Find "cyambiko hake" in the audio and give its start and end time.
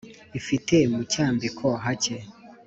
1.11-2.17